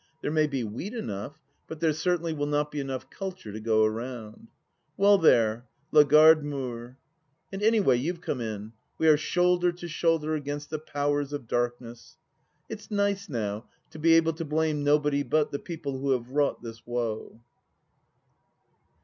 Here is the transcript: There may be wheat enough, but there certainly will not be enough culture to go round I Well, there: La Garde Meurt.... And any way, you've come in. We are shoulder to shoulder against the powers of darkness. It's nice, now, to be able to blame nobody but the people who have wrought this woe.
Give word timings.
There 0.23 0.31
may 0.31 0.47
be 0.47 0.63
wheat 0.63 0.95
enough, 0.95 1.39
but 1.67 1.79
there 1.79 1.93
certainly 1.93 2.33
will 2.33 2.47
not 2.47 2.71
be 2.71 2.79
enough 2.79 3.11
culture 3.11 3.51
to 3.53 3.59
go 3.59 3.85
round 3.85 4.47
I 4.49 4.51
Well, 4.97 5.19
there: 5.19 5.67
La 5.91 6.01
Garde 6.01 6.43
Meurt.... 6.43 6.95
And 7.53 7.61
any 7.61 7.79
way, 7.79 7.97
you've 7.97 8.19
come 8.19 8.41
in. 8.41 8.73
We 8.97 9.07
are 9.07 9.15
shoulder 9.15 9.71
to 9.73 9.87
shoulder 9.87 10.33
against 10.33 10.71
the 10.71 10.79
powers 10.79 11.33
of 11.33 11.47
darkness. 11.47 12.17
It's 12.67 12.89
nice, 12.89 13.29
now, 13.29 13.65
to 13.91 13.99
be 13.99 14.13
able 14.13 14.33
to 14.33 14.43
blame 14.43 14.83
nobody 14.83 15.21
but 15.21 15.51
the 15.51 15.59
people 15.59 15.99
who 15.99 16.09
have 16.13 16.31
wrought 16.31 16.63
this 16.63 16.81
woe. 16.87 17.39